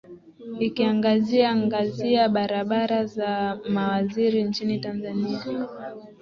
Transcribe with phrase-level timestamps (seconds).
[0.65, 5.45] akiangazia ngazia baraza la mawaziri nchini tanzania